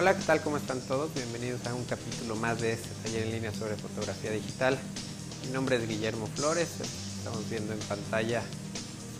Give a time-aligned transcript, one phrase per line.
[0.00, 0.40] Hola, ¿qué tal?
[0.40, 1.12] ¿Cómo están todos?
[1.12, 4.78] Bienvenidos a un capítulo más de este taller en línea sobre fotografía digital.
[5.44, 6.68] Mi nombre es Guillermo Flores,
[7.18, 8.42] estamos viendo en pantalla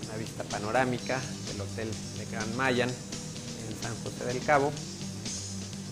[0.07, 4.73] una vista panorámica del Hotel de Gran Mayan en San José del Cabo.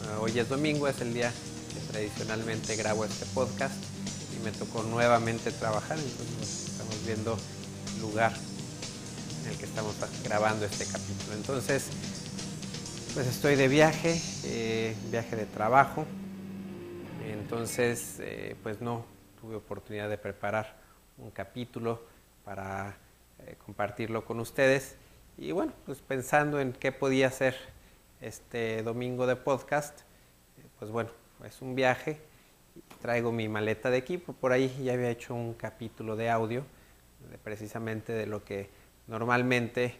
[0.07, 1.31] Ah, hoy es domingo, es el día
[1.75, 3.75] que tradicionalmente grabo este podcast
[4.41, 7.39] y me tocó nuevamente trabajar, entonces estamos viendo
[7.95, 8.33] el lugar
[9.43, 11.35] en el que estamos grabando este capítulo.
[11.35, 11.83] Entonces,
[13.19, 16.07] pues estoy de viaje, eh, viaje de trabajo,
[17.29, 19.07] entonces eh, pues no
[19.41, 20.77] tuve oportunidad de preparar
[21.17, 22.01] un capítulo
[22.45, 22.97] para
[23.41, 24.95] eh, compartirlo con ustedes.
[25.37, 27.57] Y bueno, pues pensando en qué podía hacer
[28.21, 30.03] este domingo de podcast,
[30.79, 31.11] pues bueno,
[31.45, 32.21] es un viaje,
[33.03, 36.65] traigo mi maleta de equipo, por ahí ya había hecho un capítulo de audio
[37.43, 38.71] precisamente de lo que
[39.09, 39.99] normalmente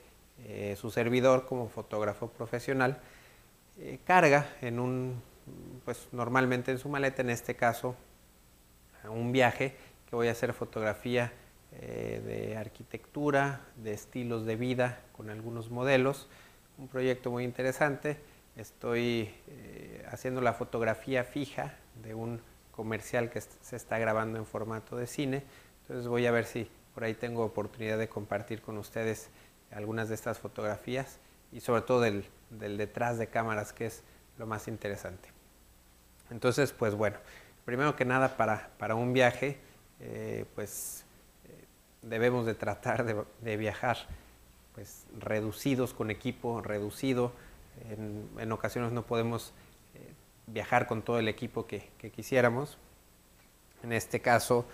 [0.77, 3.01] su servidor como fotógrafo profesional
[3.79, 5.23] eh, carga en un,
[5.85, 7.97] pues normalmente en su maleta, en este caso,
[9.09, 9.77] un viaje
[10.09, 11.33] que voy a hacer fotografía
[11.73, 16.29] eh, de arquitectura, de estilos de vida con algunos modelos,
[16.77, 18.19] un proyecto muy interesante.
[18.57, 19.31] Estoy
[20.11, 22.41] haciendo la fotografía fija de un
[22.73, 25.45] comercial que se está grabando en formato de cine,
[25.83, 29.31] entonces voy a ver si por ahí tengo oportunidad de compartir con ustedes
[29.71, 31.19] algunas de estas fotografías
[31.53, 34.03] y sobre todo del, detrás de cámaras que es
[34.39, 35.29] lo más interesante.
[36.31, 37.17] Entonces, pues bueno,
[37.65, 39.59] primero que nada para, un viaje,
[40.01, 41.05] eh, pues
[41.45, 41.65] eh,
[42.03, 43.99] debemos de tratar de, viajar
[44.75, 47.33] pues reducidos con equipo reducido.
[47.91, 49.53] En, ocasiones no podemos
[49.95, 50.13] eh,
[50.47, 52.79] viajar con todo el equipo que, quisiéramos.
[53.83, 54.67] En este caso,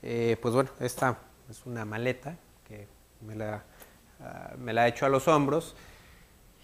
[0.00, 2.36] pues bueno, esta es una maleta
[2.68, 2.86] que
[3.22, 3.64] me la
[4.22, 5.74] Ah, me la he hecho a los hombros.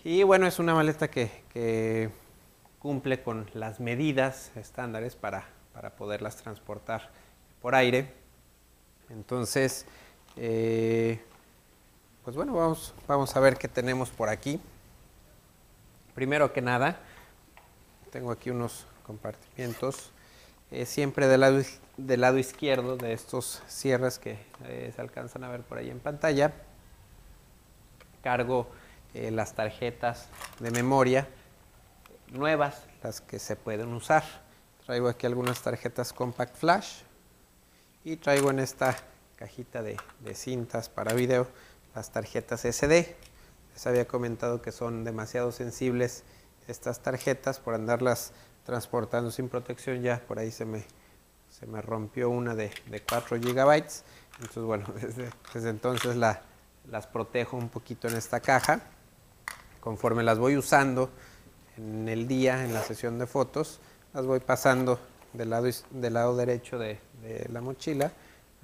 [0.08, 2.12] Y bueno, es una maleta que,
[2.78, 5.48] cumple con las medidas estándares para,
[5.98, 7.10] poderlas transportar
[7.60, 8.12] por aire.
[9.10, 9.84] Entonces,
[10.36, 11.20] eh,
[12.22, 14.60] pues bueno, vamos, vamos a ver qué tenemos por aquí.
[16.14, 17.00] Primero que nada,
[18.12, 20.12] tengo aquí unos compartimientos.
[20.70, 21.60] Eh, siempre del lado,
[21.96, 25.98] del lado izquierdo de estos cierres que eh, se alcanzan a ver por ahí en
[25.98, 26.52] pantalla
[28.22, 28.68] cargo
[29.14, 30.28] eh, las tarjetas
[30.60, 31.28] de memoria
[32.32, 34.24] nuevas, las que se pueden usar.
[34.84, 37.00] Traigo aquí algunas tarjetas Compact Flash
[38.04, 38.96] y traigo en esta
[39.36, 39.96] cajita de,
[40.34, 41.46] cintas para video
[41.94, 43.16] las tarjetas SD.
[43.72, 46.24] Les había comentado que son demasiado sensibles
[46.68, 48.32] estas tarjetas por andarlas
[48.64, 50.02] transportando sin protección.
[50.02, 50.84] Ya por ahí se me,
[51.50, 54.04] se me rompió una de, de 4 gigabytes.
[54.40, 54.86] Entonces, bueno,
[55.54, 56.42] desde entonces la,
[56.90, 58.80] las protejo un poquito en esta caja.
[59.86, 61.10] Conforme las voy usando
[61.76, 63.78] en el día, en la sesión de fotos,
[64.14, 64.98] las voy pasando
[65.32, 66.98] del lado, del lado derecho de,
[67.52, 68.10] la mochila.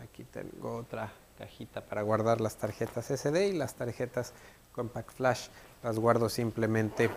[0.02, 4.32] Aquí tengo otra cajita para guardar las tarjetas SD y las tarjetas
[4.72, 5.46] Compact Flash
[5.84, 7.08] las guardo simplemente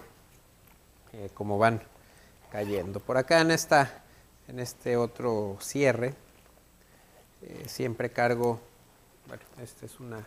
[1.14, 1.82] eh, como van
[2.52, 3.00] cayendo.
[3.00, 4.04] Por acá en, esta,
[4.48, 6.14] en este otro cierre
[7.42, 8.60] eh, siempre cargo,
[9.28, 10.24] bueno, esta es una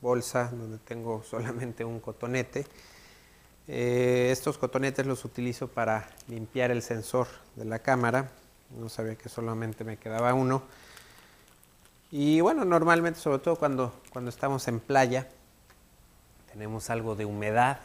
[0.00, 2.66] bolsa donde tengo solamente un cotonete.
[3.68, 8.30] Eh, estos cotonetes los utilizo para limpiar el sensor de la cámara.
[8.78, 10.62] No sabía que solamente me quedaba uno.
[12.10, 15.28] Y bueno, normalmente, sobre todo cuando, cuando estamos en playa,
[16.52, 17.80] tenemos algo de humedad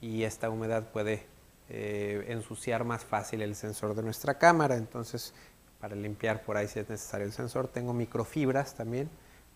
[0.00, 1.26] y esta humedad puede
[1.70, 4.76] eh, ensuciar más fácil el sensor de nuestra cámara.
[4.76, 5.32] Entonces,
[5.80, 9.08] para limpiar por ahí si es necesario el sensor, tengo microfibras también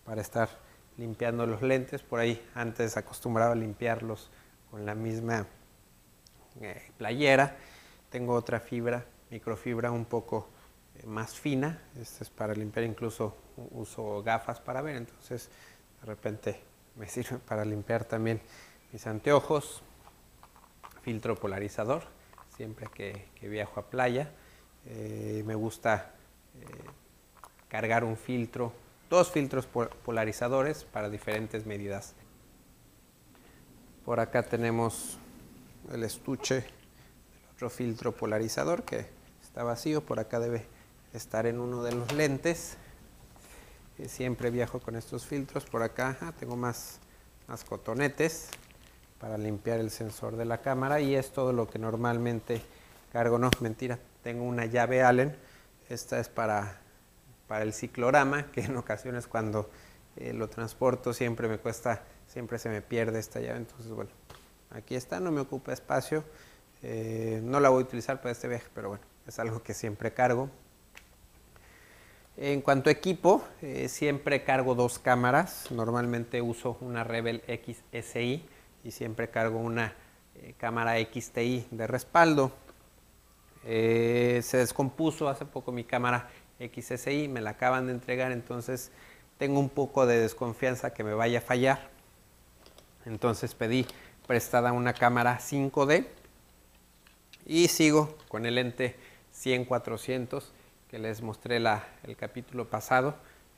[0.05, 0.49] para estar
[0.97, 2.01] limpiando los lentes.
[2.01, 4.31] Por ahí antes acostumbraba a limpiarlos
[4.71, 5.45] con la misma
[6.61, 7.55] eh, playera.
[8.09, 10.49] Tengo otra fibra, microfibra un poco
[10.95, 11.81] eh, más fina.
[11.99, 13.35] Esta es para limpiar, incluso
[13.71, 15.49] uso gafas para ver, entonces
[16.01, 16.59] de repente
[16.95, 18.41] me sirve para limpiar también
[18.91, 19.83] mis anteojos.
[21.01, 22.03] Filtro polarizador,
[22.55, 24.31] siempre que, viajo a playa.
[24.85, 26.13] Eh, me gusta
[27.69, 28.73] cargar un filtro
[29.09, 32.13] dos filtros polarizadores para diferentes medidas.
[34.05, 35.17] Por acá tenemos
[35.91, 36.63] el estuche del
[37.53, 39.07] otro filtro polarizador que
[39.41, 40.65] está vacío, por acá debe
[41.13, 42.77] estar en uno de los lentes.
[43.97, 46.99] Eh, siempre viajo con estos filtros, por acá tengo más,
[47.47, 48.49] más cotonetes
[49.19, 52.61] para limpiar el sensor de la cámara y es todo lo que normalmente
[53.11, 55.35] cargo, no, mentira, tengo una llave Allen,
[55.89, 56.79] esta es para
[57.49, 59.69] para el ciclorama, que en ocasiones cuando
[60.15, 63.57] eh, lo transporto siempre me cuesta, siempre se me pierde esta llave.
[63.57, 64.11] Entonces, bueno,
[64.71, 66.23] aquí está, no me ocupa espacio.
[66.81, 70.13] Eh, no la voy a utilizar para este viaje, pero bueno, es algo que siempre
[70.13, 70.49] cargo.
[72.37, 75.69] En cuanto a equipo, eh, siempre cargo dos cámaras.
[75.71, 78.45] Normalmente uso una Rebel XSI
[78.83, 79.93] y siempre cargo una
[80.35, 82.51] eh, cámara XTI de respaldo.
[83.63, 86.29] se descompuso hace poco mi cámara
[86.59, 88.91] XSI, me la acaban de entregar, entonces
[89.37, 91.89] tengo un poco de desconfianza que me vaya a fallar.
[93.05, 93.85] Entonces pedí
[94.29, 96.05] prestada una cámara 5D
[97.47, 98.95] y sigo con el lente
[99.35, 100.43] 100-400
[100.87, 103.15] que les mostré el capítulo pasado,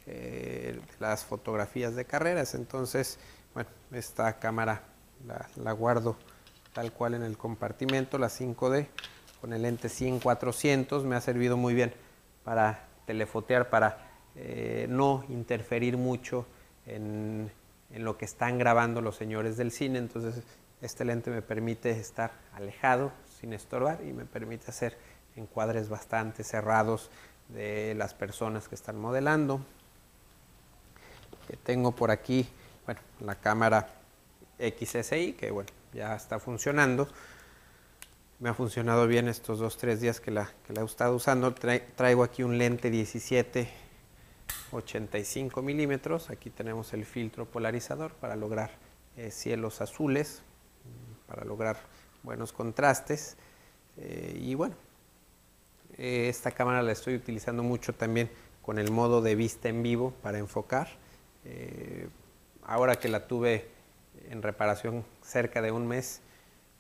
[0.07, 2.55] eh, las fotografías de carreras.
[2.55, 3.19] Entonces,
[3.53, 4.83] bueno, esta cámara
[5.27, 6.15] la, la, guardo
[6.71, 8.87] tal cual en el compartimento, la 5D,
[9.41, 11.03] con el lente 100-400.
[11.03, 11.93] Me ha servido muy bien
[12.45, 16.45] para telefotear, para eh, no interferir mucho
[16.85, 17.51] en,
[17.93, 19.99] en lo que están grabando los señores del cine.
[19.99, 20.45] Entonces,
[20.81, 24.97] este lente me permite estar alejado, sin estorbar, y me permite hacer
[25.35, 27.09] encuadres bastante cerrados
[27.49, 29.61] de las personas que están modelando.
[31.63, 32.47] tengo por aquí,
[32.85, 33.87] bueno, la cámara
[34.59, 37.07] XSI, que bueno, ya está funcionando.
[38.39, 41.53] Me ha funcionado bien estos dos, tres días que la, que la he estado usando.
[41.53, 43.69] traigo aquí un lente 17
[44.71, 46.29] 85 milímetros.
[46.29, 48.71] Aquí tenemos el filtro polarizador para lograr
[49.17, 50.41] eh, cielos azules,
[51.31, 51.77] para lograr
[52.23, 53.37] buenos contrastes.
[53.97, 54.75] Eh, y bueno,
[55.97, 58.29] eh, esta cámara la estoy utilizando mucho también
[58.61, 60.89] con el modo de vista en vivo para enfocar.
[62.63, 63.69] ahora que la tuve
[64.29, 66.21] en reparación cerca de un mes,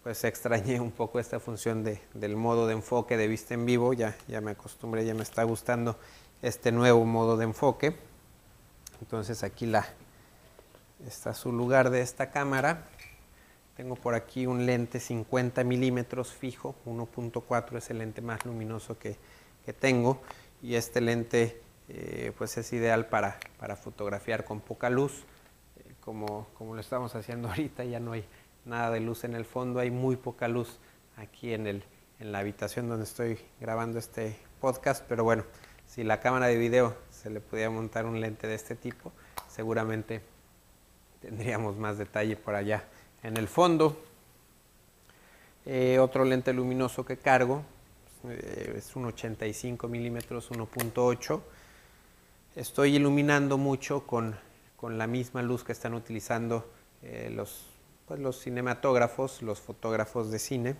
[0.03, 3.93] pues extrañé un poco esta función de, del modo de enfoque de vista en vivo,
[3.93, 5.97] ya, ya me acostumbré, ya me está gustando
[6.41, 7.95] este nuevo modo de enfoque.
[8.99, 9.87] Entonces aquí la,
[11.07, 12.87] está su lugar de esta cámara.
[13.81, 19.17] Tengo por aquí un lente 50 milímetros fijo, 1.4 es el lente más luminoso que,
[19.79, 20.21] tengo
[20.61, 25.23] y este lente eh, pues es ideal para, para, fotografiar con poca luz.
[25.77, 28.23] Eh, como, como lo estamos haciendo ahorita, ya no hay
[28.65, 30.77] nada de luz en el fondo, hay muy poca luz
[31.17, 31.83] aquí en, el,
[32.19, 35.43] en la habitación donde estoy grabando este podcast, pero bueno,
[35.87, 39.11] si la cámara de video se le pudiera montar un lente de este tipo,
[39.47, 40.21] seguramente
[41.19, 42.83] tendríamos más detalle por allá
[43.23, 43.97] en el fondo.
[45.65, 47.63] Eh, otro lente luminoso que cargo
[48.27, 51.41] eh, es un 85 milímetros 1.8.
[52.55, 54.35] Estoy iluminando mucho con,
[54.81, 56.67] la misma luz que están utilizando
[57.03, 57.67] eh, los,
[58.07, 60.75] pues los cinematógrafos, los fotógrafos de cine.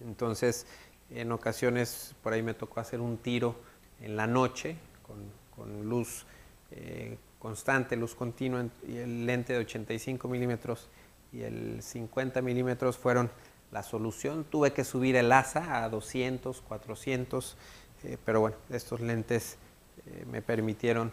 [0.00, 0.66] Entonces,
[1.10, 3.56] en ocasiones por ahí me tocó hacer un tiro
[4.00, 6.26] en la noche con, luz
[6.70, 10.88] eh, constante, luz continua, y el lente de 85 milímetros
[11.34, 13.30] y el 50 milímetros fueron
[13.72, 14.44] la solución.
[14.44, 17.56] Tuve que subir el ASA a 200, 400,
[18.04, 19.58] eh, pero bueno, estos lentes
[20.06, 21.12] eh, me permitieron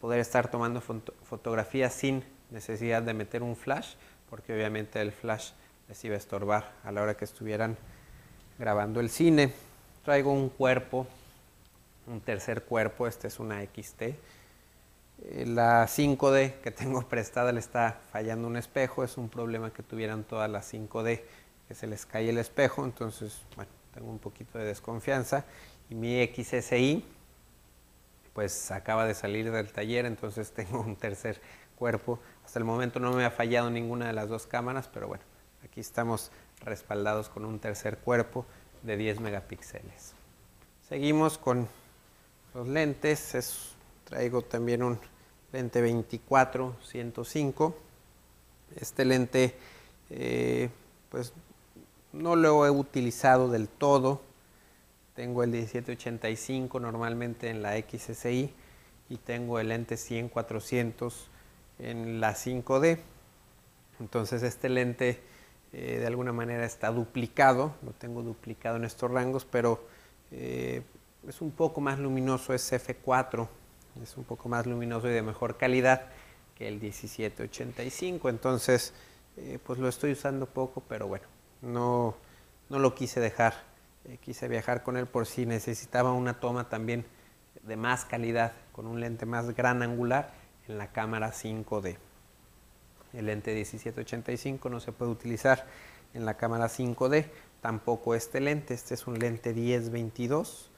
[0.00, 3.94] poder estar tomando fotografías sin necesidad de meter un flash,
[4.30, 5.50] porque obviamente el flash
[5.88, 7.76] les iba a estorbar a la hora que estuvieran
[8.58, 9.52] grabando el cine.
[10.04, 11.06] Traigo un cuerpo
[12.08, 14.02] un tercer cuerpo, esta es una XT.
[15.24, 19.82] Eh, la 5D que tengo prestada le está fallando un espejo, es un problema que
[19.82, 21.22] tuvieran todas las 5D,
[21.66, 25.44] que se les cae el espejo, entonces, bueno, tengo un poquito de desconfianza.
[25.90, 27.04] Y mi XSI,
[28.32, 31.40] pues acaba de salir del taller, entonces tengo un tercer
[31.76, 32.18] cuerpo.
[32.44, 35.24] Hasta el momento no me ha fallado ninguna de las dos cámaras, pero bueno,
[35.64, 38.46] aquí estamos respaldados con un tercer cuerpo
[38.82, 40.14] de 10 megapíxeles.
[40.88, 41.68] Seguimos con
[42.54, 43.34] los lentes.
[43.34, 43.74] Es,
[44.08, 44.98] traigo también un
[45.52, 47.76] lente 24 105.
[48.76, 49.54] Este lente,
[50.10, 50.70] eh,
[51.10, 51.32] pues
[52.12, 54.22] no lo he utilizado del todo.
[55.14, 58.52] Tengo el 1785 normalmente en la XSI
[59.10, 61.12] y tengo el lente 100-400
[61.80, 62.98] en la 5D.
[64.00, 65.20] Entonces este lente
[65.72, 69.84] eh, de alguna manera está duplicado, lo tengo duplicado en estos rangos, pero
[70.30, 70.82] eh,
[71.26, 73.48] es un poco más luminoso, es F4,
[74.02, 76.06] es un poco más luminoso y de mejor calidad
[76.54, 78.92] que el 1785, entonces
[79.36, 81.26] eh, pues lo estoy usando poco, pero bueno,
[81.62, 82.16] no,
[82.68, 83.54] no lo quise dejar,
[84.04, 87.04] eh, quise viajar con él por si necesitaba una toma también
[87.62, 90.32] de más calidad, con un lente más gran angular
[90.66, 91.96] en la cámara 5D.
[93.12, 95.66] El lente 1785 no se puede utilizar
[96.14, 97.26] en la cámara 5D,
[97.60, 100.70] tampoco este lente, este es un lente 1022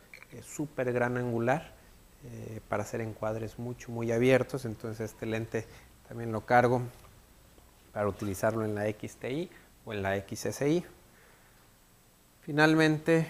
[0.42, 1.79] súper gran angular
[2.24, 4.64] eh, para hacer encuadres mucho, muy abiertos.
[4.64, 5.66] Entonces este lente
[6.08, 6.82] también lo cargo
[7.92, 9.50] para utilizarlo en la XTI
[9.84, 10.84] o en la XSI.
[12.42, 13.26] Finalmente,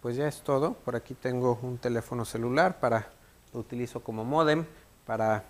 [0.00, 0.74] pues ya es todo.
[0.74, 3.08] Por aquí tengo un teléfono celular para
[3.52, 4.64] lo utilizo como modem
[5.06, 5.44] para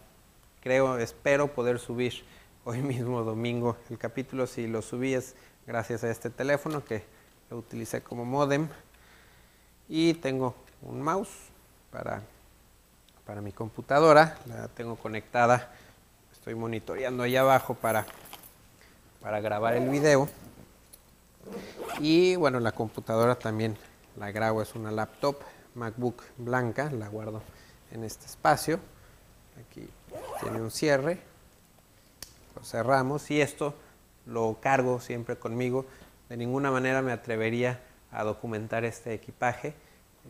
[0.60, 2.24] creo, espero poder subir
[2.64, 4.46] hoy mismo domingo el capítulo.
[4.46, 5.34] Si lo subí es
[5.66, 7.04] gracias a este teléfono que
[7.50, 8.68] lo utilicé como modem.
[9.88, 11.50] Y tengo un mouse
[11.90, 12.22] para,
[13.26, 14.38] para mi computadora.
[14.46, 15.70] La tengo conectada.
[16.32, 18.06] Estoy monitoreando ahí abajo para,
[19.20, 20.28] para grabar el video.
[22.00, 23.76] Y bueno, la computadora también
[24.16, 25.36] la grabo, es una laptop
[25.74, 27.42] MacBook blanca, la guardo
[27.92, 28.78] en este espacio.
[29.60, 29.88] Aquí
[30.40, 31.18] tiene un cierre,
[32.56, 33.74] lo cerramos y esto
[34.26, 35.86] lo cargo siempre conmigo.
[36.28, 39.74] De ninguna manera me atrevería a documentar este equipaje.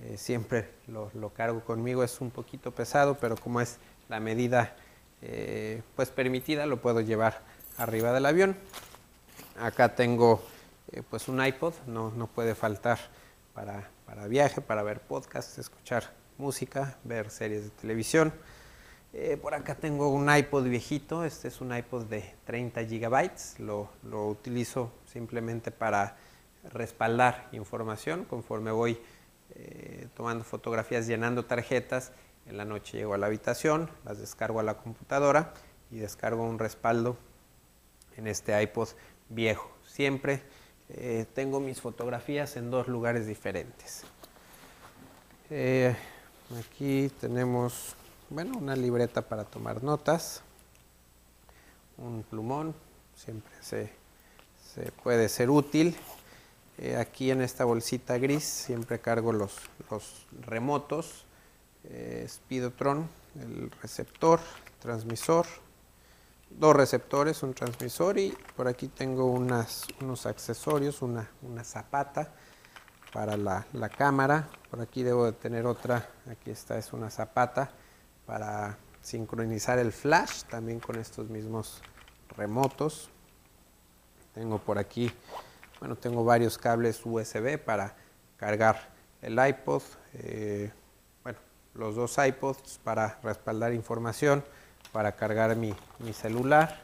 [0.02, 4.74] Eh, siempre lo, cargo conmigo, es un poquito pesado, pero como es la medida
[5.22, 7.42] eh, pues permitida, lo puedo llevar
[7.78, 8.56] arriba del avión.
[9.58, 10.42] Acá tengo
[10.90, 12.98] eh, pues un iPod, no, no puede faltar
[13.54, 18.32] para, para viaje, para ver podcasts, escuchar música, ver series de televisión.
[19.42, 24.26] Por acá tengo un iPod viejito, este es un iPod de 30 gigabytes, lo, lo
[24.26, 26.16] utilizo simplemente para
[26.72, 28.98] respaldar información conforme voy
[29.56, 32.12] eh, tomando fotografías, llenando tarjetas.
[32.46, 35.54] En la noche llego a la habitación, las descargo a la computadora
[35.90, 37.16] y descargo un respaldo
[38.16, 38.88] en este iPod
[39.28, 39.70] viejo.
[39.86, 40.42] Siempre
[40.90, 44.04] eh, tengo mis fotografías en dos lugares diferentes.
[46.58, 47.96] aquí tenemos
[48.30, 50.42] bueno, una libreta para tomar notas,
[51.98, 52.74] un plumón,
[53.14, 53.90] siempre se,
[55.02, 55.96] puede ser útil.
[56.78, 59.56] Eh, aquí en esta bolsita gris siempre cargo los,
[60.42, 61.24] remotos,
[61.84, 63.08] eh, Speedotron,
[63.40, 64.40] el receptor,
[64.80, 65.46] transmisor,
[66.50, 71.28] dos receptores, un transmisor y por aquí tengo unos accesorios, una,
[71.62, 72.32] zapata
[73.12, 77.70] para la, la, cámara, por aquí debo de tener otra, aquí está, es una zapata
[78.26, 81.80] para sincronizar el flash también con estos mismos
[82.36, 83.10] remotos.
[84.34, 85.12] Tengo por aquí,
[85.80, 87.94] bueno, tengo varios cables USB para
[88.36, 88.88] cargar
[89.22, 89.82] el iPod,
[90.14, 90.70] eh,
[91.22, 91.38] bueno,
[91.74, 94.44] los dos iPods para respaldar información,
[94.92, 95.74] para cargar mi,
[96.12, 96.82] celular,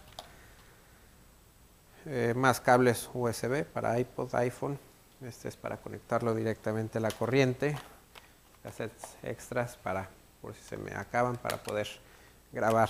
[2.06, 4.78] eh, más cables USB para iPod, iPhone,
[5.22, 7.76] este es para conectarlo directamente a la corriente,
[8.62, 10.08] cassettes extras para
[10.40, 11.88] por si se me acaban para poder
[12.52, 12.88] grabar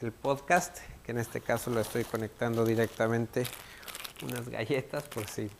[0.00, 3.44] el podcast, que en este caso lo estoy conectando directamente
[4.22, 5.50] unas galletas por si,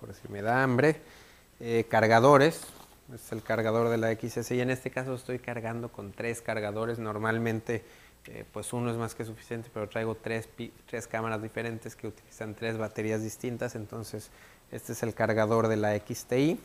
[0.00, 1.00] por si me da hambre,
[1.60, 2.62] eh, cargadores,
[3.14, 6.98] es el cargador de la XS y en este caso estoy cargando con tres cargadores,
[6.98, 7.84] normalmente
[8.26, 10.48] eh, pues uno es más que suficiente, pero traigo tres,
[10.86, 14.30] tres cámaras diferentes que utilizan tres baterías distintas, entonces
[14.72, 16.58] este es el cargador de la XTI,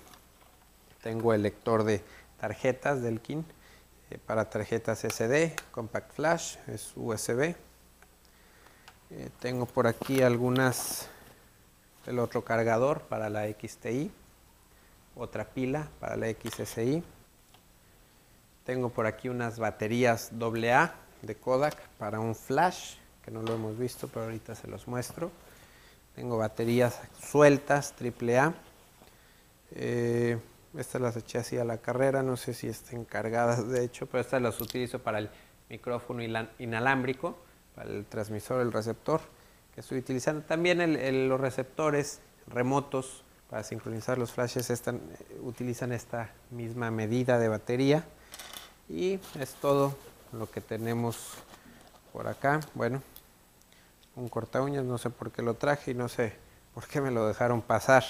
[1.03, 2.01] tengo el lector de
[2.39, 3.45] tarjetas del KIN,
[4.09, 7.55] eh, para tarjetas SD, Compact Flash, es USB.
[9.11, 11.09] Eh, tengo por aquí algunas,
[12.05, 14.11] el otro cargador para la XTI,
[15.15, 17.03] otra pila para la XSI.
[18.65, 23.79] Tengo por aquí unas baterías AA de Kodak para un flash, que no lo hemos
[23.79, 25.31] visto, pero ahorita se los muestro.
[26.15, 28.53] Tengo baterías sueltas AAA.
[29.71, 30.37] Eh,
[30.77, 34.21] estas las eché así a la carrera, no sé si estén cargadas de hecho, pero
[34.21, 35.29] estas las utilizo para el
[35.67, 36.21] micrófono
[36.59, 37.37] inalámbrico,
[37.75, 39.21] para el transmisor, el receptor
[39.73, 40.41] que estoy utilizando.
[40.41, 45.01] También los receptores remotos para sincronizar los flashes están,
[45.41, 48.03] utilizan esta misma medida de batería.
[48.87, 49.95] Y es todo
[50.31, 51.35] lo que tenemos
[52.13, 52.59] por acá.
[52.73, 53.01] Bueno,
[54.15, 56.33] un corta uñas, no sé por qué lo traje y no sé
[56.73, 58.03] por qué me lo dejaron pasar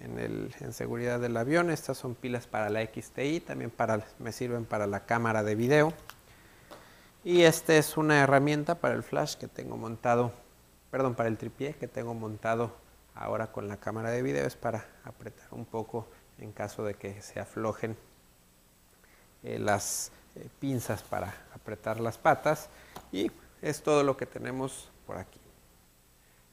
[0.00, 1.70] en, el, en seguridad del avión.
[1.70, 5.92] Estas son pilas para la XTI, también para, me sirven para la cámara de video.
[7.24, 10.32] Y esta es una herramienta para el flash que tengo montado,
[10.90, 12.74] perdón, para el tripié que tengo montado
[13.14, 14.44] ahora con la cámara de video.
[14.44, 17.96] Es para apretar un poco en caso de que se aflojen
[19.44, 22.68] eh, las eh, pinzas para apretar las patas.
[23.12, 25.38] Y es todo lo que tenemos por aquí.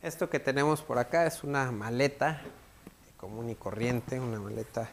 [0.03, 2.41] Esto que tenemos por acá es una maleta
[3.17, 4.91] común y corriente, una maleta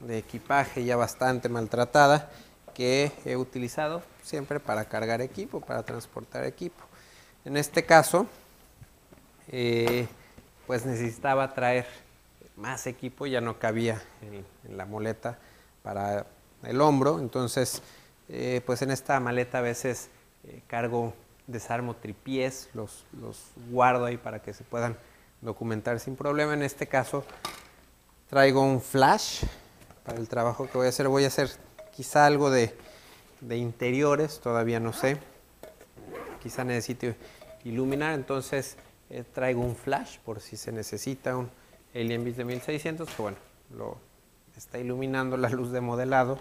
[0.00, 2.30] de equipaje ya bastante maltratada
[2.78, 6.84] que he utilizado siempre para cargar equipo, para transportar equipo.
[7.44, 8.28] En este caso,
[9.48, 10.06] eh,
[10.64, 11.86] pues necesitaba traer
[12.54, 15.36] más equipo, ya no cabía en, la maleta
[15.82, 16.24] para
[16.62, 17.82] el hombro, entonces
[18.28, 20.08] eh, pues en esta maleta a veces
[20.44, 21.14] eh, cargo,
[21.48, 24.96] desarmo tripiés, los, los guardo ahí para que se puedan
[25.40, 26.54] documentar sin problema.
[26.54, 27.24] En este caso
[28.28, 29.42] Traigo un flash
[30.04, 31.08] para el trabajo que voy a hacer.
[31.08, 31.50] Voy a hacer
[31.98, 32.72] quizá algo de,
[33.50, 35.16] interiores, todavía no sé.
[36.40, 37.16] Quizá necesite
[37.64, 38.76] iluminar, entonces
[39.10, 41.50] eh, traigo un flash por si se necesita un
[41.92, 43.36] Alien Beast de 1600, que bueno,
[43.76, 43.98] lo
[44.56, 46.38] está iluminando la luz de modelado.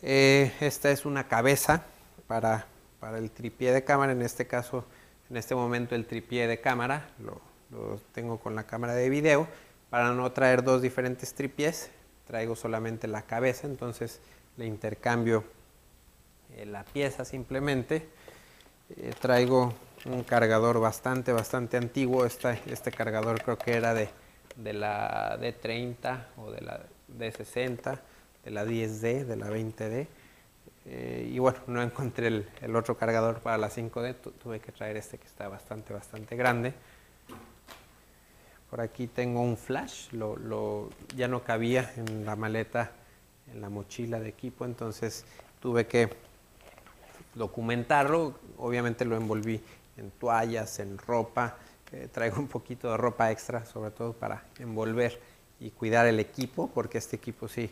[0.00, 1.84] Eh, esta es una cabeza
[2.26, 2.64] para,
[3.00, 4.86] para, el tripié de cámara, en este caso,
[5.28, 7.38] en este momento el tripié de cámara lo,
[7.70, 9.46] lo tengo con la cámara de video.
[9.90, 11.90] Para no traer dos diferentes tripiés,
[12.26, 14.20] traigo solamente la cabeza, entonces
[14.56, 15.44] le intercambio
[16.56, 18.08] eh, la pieza simplemente.
[18.96, 19.72] Eh, traigo
[20.04, 22.26] un cargador bastante, bastante antiguo.
[22.26, 24.08] Este, este cargador creo que era de,
[24.56, 26.80] de la D30 o de la
[27.18, 27.98] D60,
[28.44, 30.06] de la 10D, de la 20D.
[30.84, 34.96] Eh, y bueno, no encontré el, el, otro cargador para la 5D, tuve que traer
[34.96, 36.74] este que está bastante, bastante grande.
[38.72, 42.92] Por aquí tengo un flash, lo, ya no cabía en la maleta,
[43.52, 45.26] en la mochila de equipo, entonces
[45.60, 46.08] tuve que
[47.34, 48.34] documentarlo.
[48.56, 49.60] Obviamente lo envolví
[49.98, 51.58] en toallas, en ropa.
[51.92, 55.20] Eh, traigo un poquito de ropa extra, sobre todo para envolver
[55.60, 57.70] y cuidar el equipo, porque este equipo sí,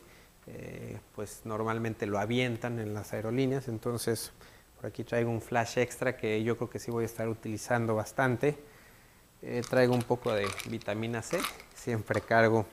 [0.49, 3.69] eh, pues normalmente lo avientan en las aerolíneas.
[3.69, 4.33] Entonces,
[4.77, 7.95] por aquí traigo un flash extra que yo creo que sí voy a estar utilizando
[7.95, 8.59] bastante.
[9.43, 11.41] Eh, traigo un poco de vitamina C,
[11.75, 12.67] siempre cargo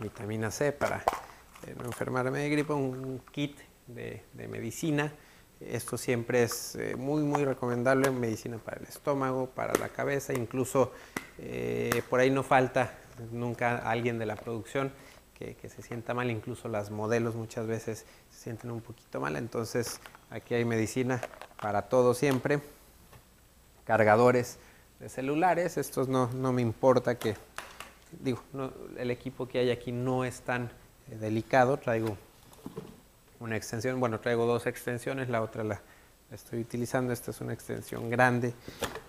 [0.00, 1.02] vitamina C para
[1.66, 5.12] eh, no enfermarme de gripe, un kit de, medicina.
[5.60, 10.92] Esto siempre es eh, muy, muy recomendable, medicina para el estómago, para la cabeza, incluso
[12.08, 12.94] por ahí no falta
[13.30, 14.90] nunca alguien de la producción
[15.34, 19.36] que, que, se sienta mal, incluso las modelos muchas veces se sienten un poquito mal,
[19.36, 20.00] entonces
[20.30, 21.20] aquí hay medicina
[21.60, 22.60] para todo siempre,
[23.84, 24.58] cargadores
[25.00, 25.76] de celulares.
[25.76, 27.36] Estos no, no me importa que,
[28.20, 28.42] digo,
[28.96, 30.70] el equipo que hay aquí no es tan
[31.10, 31.76] eh, delicado.
[31.76, 32.16] Traigo
[33.40, 35.80] una extensión, bueno, traigo dos extensiones, la otra la,
[36.32, 37.12] estoy utilizando.
[37.12, 38.54] Esta es una extensión grande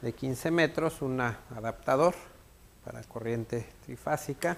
[0.02, 2.16] de 15 metros, un adaptador
[2.84, 4.58] para corriente trifásica.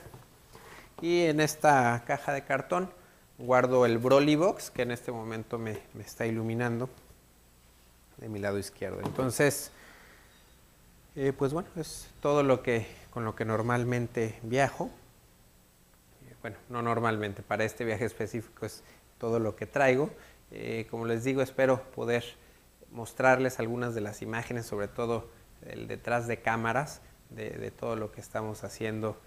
[1.01, 2.89] Y en esta caja de cartón
[3.37, 6.89] guardo el Broly Box que en este momento me, me está iluminando
[8.17, 8.99] de mi lado izquierdo.
[9.01, 9.71] Entonces,
[11.21, 14.89] eh, pues bueno, es todo lo que con lo que normalmente viajo.
[16.25, 18.85] Eh, bueno, no normalmente, para este viaje específico es
[19.17, 20.11] todo lo que traigo.
[20.51, 22.23] Eh, como les digo, espero poder
[22.91, 25.29] mostrarles algunas de las imágenes, sobre todo
[25.65, 27.01] el detrás de cámaras,
[27.31, 29.19] de, todo lo que estamos haciendo.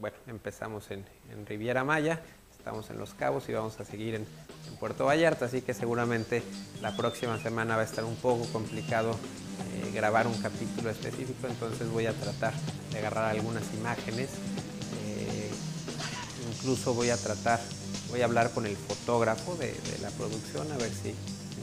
[0.00, 1.04] bueno, empezamos en,
[1.44, 2.22] Riviera Maya,
[2.62, 4.24] estamos en Los Cabos y vamos a seguir en,
[4.78, 6.42] Puerto Vallarta, así que seguramente
[6.80, 11.88] la próxima semana va a estar un poco complicado eh, grabar un capítulo específico, entonces
[11.88, 12.52] voy a tratar
[12.90, 14.30] de agarrar algunas imágenes.
[15.06, 15.50] Eh,
[16.52, 17.60] incluso voy a tratar,
[18.10, 21.14] voy a hablar con el fotógrafo de, la producción a ver si,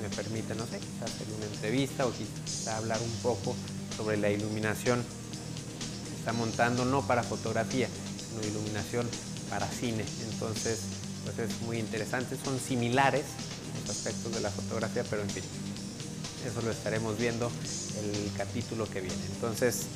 [0.02, 3.56] me permite, no sé, quizás hacer una entrevista o quizás hablar un poco
[3.98, 7.88] sobre la iluminación que está montando, no para fotografía,
[8.30, 9.08] sino iluminación
[9.50, 10.06] para cine.
[10.32, 10.80] Entonces,
[11.24, 12.38] pues es muy interesante.
[12.44, 13.26] Son similares
[13.82, 15.44] los aspectos de la fotografía, pero en fin,
[16.46, 17.52] eso lo estaremos viendo
[18.00, 19.26] el capítulo que viene.
[19.34, 19.88] Entonces,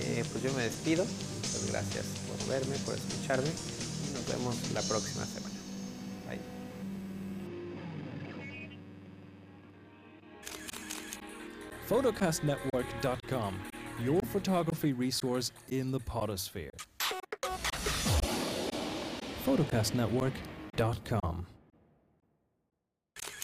[0.00, 1.04] eh, pues yo me despido.
[1.04, 5.54] Muchas gracias por verme, por escucharme y nos vemos la próxima semana.
[6.28, 6.38] Bye.
[11.86, 13.54] photocastnetwork.com,
[14.04, 16.72] your photography resource in the potosphere.
[19.48, 21.27] photocastnetwork.com